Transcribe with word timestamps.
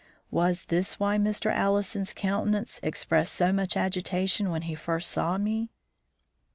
Was 0.31 0.65
this 0.65 0.99
why 0.99 1.19
Mr. 1.19 1.53
Allison's 1.53 2.11
countenance 2.11 2.79
expressed 2.81 3.35
so 3.35 3.53
much 3.53 3.77
agitation 3.77 4.49
when 4.49 4.63
he 4.63 4.73
first 4.73 5.11
saw 5.11 5.37
me? 5.37 5.69